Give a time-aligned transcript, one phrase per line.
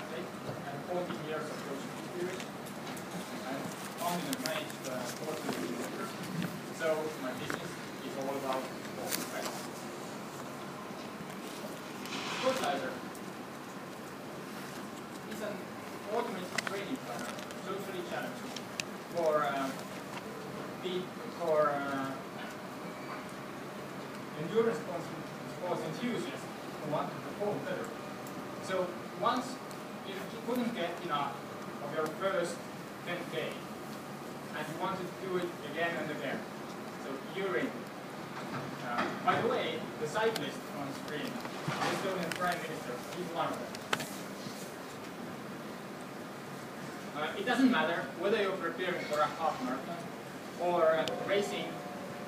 [0.00, 2.44] and 14 years of coaching experience.
[3.48, 3.60] And
[4.00, 6.10] and managed uh, sports educators.
[6.80, 7.70] So my business
[8.06, 8.62] is all about
[9.34, 9.50] right?
[12.40, 12.92] Sportlyzer
[15.32, 15.54] is an
[16.14, 17.32] automated training planner,
[17.64, 18.56] socially challenging
[19.14, 19.68] for uh,
[20.82, 21.02] the,
[21.38, 22.10] for uh,
[24.40, 26.46] endurance sports enthusiasts
[26.82, 27.88] who want to perform better.
[28.64, 28.86] So
[29.20, 29.56] once
[30.06, 30.14] you
[30.46, 31.34] couldn't get enough
[31.84, 32.56] of your first
[33.06, 33.52] 10K
[34.56, 36.38] and you wanted to do it again and again,
[37.04, 37.10] so
[37.56, 37.70] in.
[38.88, 41.32] Uh, by the way, the cyclist on the screen,
[41.64, 43.80] the Prime Minister, he's one of them.
[47.16, 49.96] Uh, it doesn't matter whether you're preparing for a half marathon
[50.60, 51.66] or uh, racing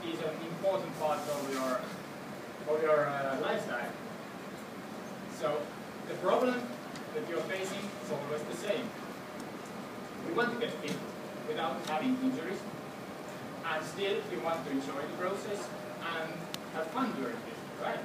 [0.06, 1.80] is an important part of your
[2.68, 3.90] of your uh, lifestyle.
[5.40, 5.60] So
[6.08, 6.62] the problem
[7.14, 8.88] that you're facing is always the same.
[10.28, 10.96] You want to get fit
[11.48, 12.60] without having injuries,
[13.66, 15.68] and still you want to enjoy the process
[16.16, 16.32] and
[16.74, 18.00] have fun during it, right?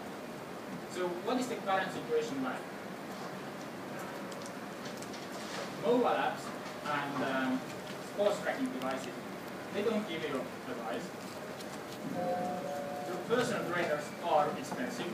[0.92, 2.64] So what is the current situation like?
[5.86, 6.44] Mobile apps
[6.84, 7.62] and um,
[8.14, 9.16] sports tracking devices,
[9.74, 11.06] they don't give you advice.
[13.08, 15.12] Your personal trainers are expensive.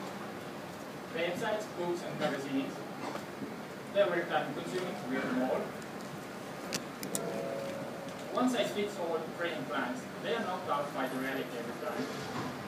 [1.16, 2.74] Websites, books, and magazines,
[3.94, 5.62] they're very time consuming to read them all.
[8.34, 12.02] One size fits all training plans, they are knocked out by the reality every time.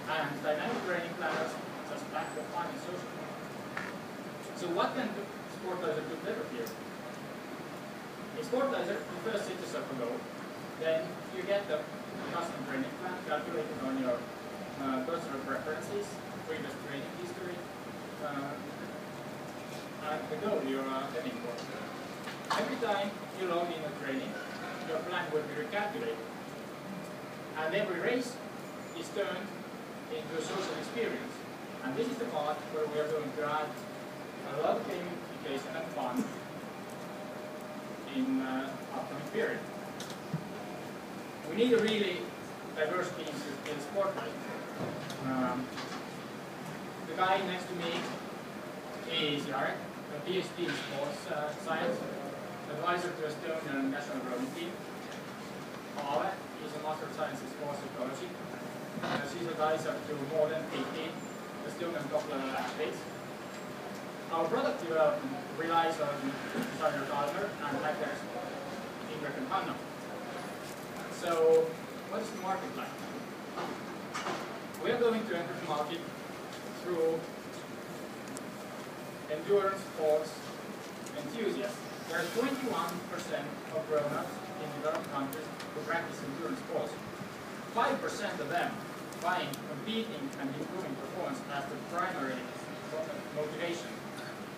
[0.06, 1.50] And dynamic training planners
[1.90, 3.10] just lack the fun and social.
[4.56, 5.10] So what can
[5.58, 6.70] Sportlyzer do better here?
[8.38, 10.18] In Sportlyzer, you first set yourself a goal,
[10.78, 11.82] then you get the
[12.30, 14.22] custom training plan calculated on your
[14.86, 16.06] uh, personal preferences,
[16.46, 17.15] previous training uh,
[20.12, 21.56] and the goal you're uh, aiming for.
[22.62, 24.32] Every time you log in a training,
[24.88, 26.22] your plan will be recalculated.
[27.58, 28.34] And every race
[29.00, 29.48] is turned
[30.14, 31.34] into a social experience.
[31.84, 33.70] And this is the part where we are going to add
[34.54, 36.24] a lot of gamification and fun
[38.16, 39.60] in uh, upcoming period.
[41.50, 42.18] We need a really
[42.76, 43.34] diverse team
[43.72, 44.32] in spotlight.
[45.26, 45.66] Um,
[47.10, 47.94] the guy next to me
[49.12, 49.76] is Jarek,
[50.14, 51.98] a PhD in sports uh, science,
[52.70, 54.72] advisor to Estonian national rowing team.
[55.98, 56.34] Paave
[56.66, 58.30] is a Master of Science in Sports Psychology.
[59.02, 60.84] Uh, she's advisor to more than 18
[61.68, 62.98] Estonian top-level athletes.
[64.32, 66.16] Our product development relies on
[66.80, 68.20] Tyler Gardner and hackers
[69.14, 69.76] Ingrid and Hanna.
[71.22, 71.66] So,
[72.10, 72.94] what is the market like?
[74.84, 76.00] We are going to enter the market
[76.84, 77.20] through
[79.32, 80.32] endurance sports
[81.18, 81.78] enthusiasts.
[82.10, 82.54] There are 21%
[83.74, 86.94] of grown-ups in developed countries who practice endurance sports.
[87.74, 88.72] 5% of them
[89.20, 92.38] find competing and improving performance as the primary
[93.36, 93.90] motivation.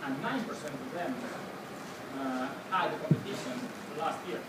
[0.03, 1.15] And 9% of them
[2.19, 3.55] uh, had a competition
[3.97, 4.41] last year.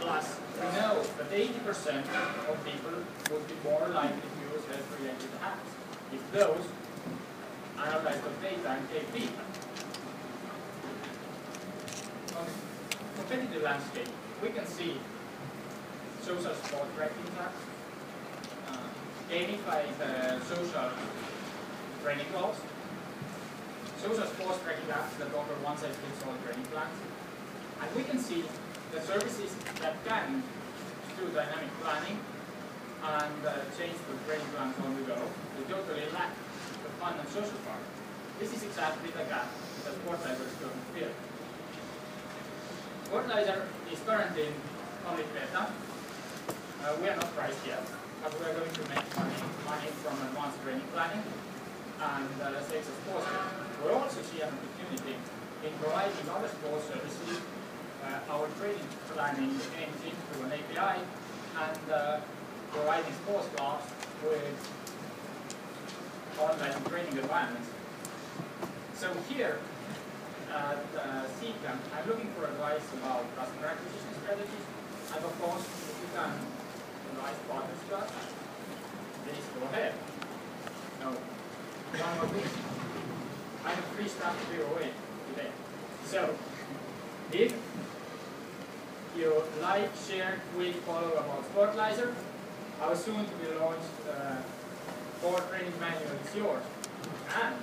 [0.00, 2.04] Plus, we know that 80%
[2.48, 2.92] of people
[3.30, 5.68] would be more likely to use health-related apps
[6.12, 6.64] if those
[7.86, 9.32] analyze the data and take.
[12.36, 12.52] On the
[13.16, 14.08] competitive landscape,
[14.42, 14.96] we can see
[16.22, 17.60] social sport tracking apps,
[18.68, 18.88] uh,
[19.30, 20.90] gamified uh, social
[22.02, 22.56] training goals,
[24.00, 26.96] social sports tracking apps that offer one-size-fits-all training plans,
[27.82, 28.44] and we can see
[28.92, 30.42] the services that can
[31.18, 32.18] do dynamic planning
[33.04, 35.16] and uh, change the training plans on the go,
[35.56, 36.32] they totally lack
[36.84, 37.82] the fun and social part.
[38.42, 39.46] This is exactly the gap
[39.86, 41.14] that Sportlyzer is going to fill.
[43.06, 44.54] Sportlyzer is currently in
[45.06, 45.70] public beta.
[45.70, 47.86] Uh, we are not priced yet,
[48.22, 52.88] but we are going to make money, money from advanced training planning and uh, sales
[52.90, 53.26] of sports.
[53.84, 55.14] We also see an opportunity
[55.62, 57.38] in providing other sports services
[58.00, 60.00] uh, our training planning aims
[60.32, 62.20] through an API and uh,
[62.72, 63.84] providing sports clubs
[64.24, 64.56] with
[66.40, 67.68] online training environments.
[68.94, 69.58] So here
[70.50, 71.24] at uh,
[72.00, 74.66] I'm looking for advice about customer acquisition strategies
[75.14, 76.32] and of course, if you can
[77.12, 78.10] advise partners to us,
[79.24, 79.92] please go ahead.
[81.00, 82.50] No, one more thing.
[83.64, 84.90] I have free stuff to give away
[85.28, 85.50] today.
[86.06, 86.34] So,
[87.32, 87.54] if
[89.16, 92.14] you like, share, tweet, follow about Sportlyzer.
[92.80, 94.36] Our soon to be launched uh,
[95.20, 96.62] core training manual is yours.
[97.42, 97.54] And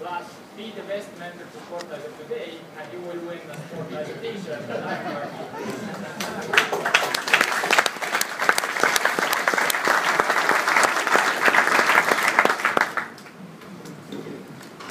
[0.00, 0.26] plus
[0.56, 4.86] be the best mentor to Sportlyzer today, and you will win the Sportlyzer t-shirt that
[4.86, 5.37] I'm wearing.